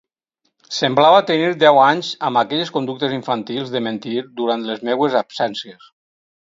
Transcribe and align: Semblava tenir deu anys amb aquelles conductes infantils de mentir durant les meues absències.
Semblava 0.77 1.19
tenir 1.31 1.51
deu 1.65 1.77
anys 1.83 2.09
amb 2.31 2.41
aquelles 2.43 2.73
conductes 2.79 3.15
infantils 3.19 3.73
de 3.77 3.85
mentir 3.91 4.19
durant 4.43 4.69
les 4.73 4.87
meues 4.91 5.21
absències. 5.25 5.91